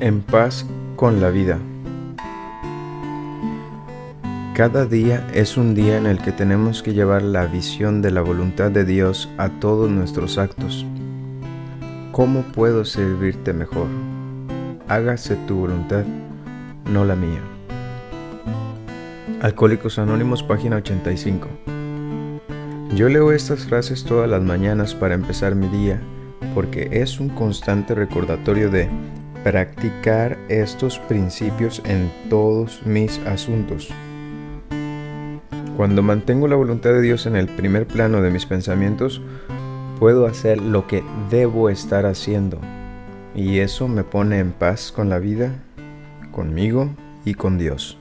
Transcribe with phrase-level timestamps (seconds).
[0.00, 1.58] En paz con la vida.
[4.54, 8.22] Cada día es un día en el que tenemos que llevar la visión de la
[8.22, 10.86] voluntad de Dios a todos nuestros actos.
[12.12, 13.88] ¿Cómo puedo servirte mejor?
[14.86, 16.04] Hágase tu voluntad,
[16.92, 17.40] no la mía.
[19.42, 21.48] Alcohólicos Anónimos, página 85.
[22.94, 26.00] Yo leo estas frases todas las mañanas para empezar mi día
[26.54, 28.88] porque es un constante recordatorio de
[29.44, 33.88] practicar estos principios en todos mis asuntos.
[35.76, 39.22] Cuando mantengo la voluntad de Dios en el primer plano de mis pensamientos,
[39.98, 42.58] puedo hacer lo que debo estar haciendo.
[43.34, 45.52] Y eso me pone en paz con la vida,
[46.32, 46.90] conmigo
[47.24, 47.98] y con Dios.